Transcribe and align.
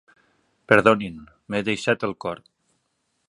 Perdonin, 0.71 1.19
m'he 1.53 1.63
deixat 1.69 2.07
el 2.09 2.17
cor. 2.25 2.45